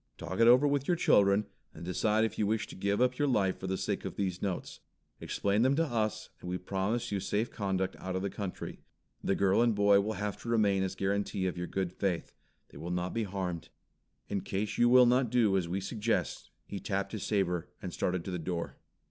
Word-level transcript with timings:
Talk 0.17 0.39
it 0.39 0.47
over 0.47 0.67
with 0.67 0.87
your 0.87 0.97
children 0.97 1.45
and 1.75 1.85
decide 1.85 2.25
if 2.25 2.39
you 2.39 2.47
wish 2.47 2.65
to 2.65 2.75
give 2.75 2.99
up 2.99 3.19
your 3.19 3.27
life 3.27 3.59
for 3.59 3.67
the 3.67 3.77
sake 3.77 4.03
of 4.03 4.15
these 4.15 4.41
notes. 4.41 4.79
Explain 5.19 5.61
them 5.61 5.75
to 5.75 5.85
us, 5.85 6.31
and 6.39 6.49
we 6.49 6.57
will 6.57 6.63
promise 6.63 7.11
you 7.11 7.19
safe 7.19 7.51
conduct 7.51 7.95
out 7.97 8.15
of 8.15 8.23
the 8.23 8.29
country. 8.31 8.79
The 9.23 9.35
girl 9.35 9.61
and 9.61 9.75
boy 9.75 10.01
will 10.01 10.13
have 10.13 10.41
to 10.41 10.49
remain 10.49 10.81
as 10.81 10.95
guarantee 10.95 11.45
of 11.45 11.55
your 11.55 11.67
good 11.67 11.93
faith. 11.93 12.33
They 12.69 12.79
will 12.79 12.89
not 12.89 13.13
be 13.13 13.25
harmed. 13.25 13.69
In 14.27 14.41
case 14.41 14.79
you 14.79 14.89
will 14.89 15.05
not 15.05 15.29
do 15.29 15.55
as 15.55 15.69
we 15.69 15.79
suggest" 15.79 16.49
He 16.65 16.79
tapped 16.79 17.11
his 17.11 17.21
saber, 17.21 17.69
and 17.79 17.93
started 17.93 18.25
to 18.25 18.31
the 18.31 18.39
door. 18.39 18.77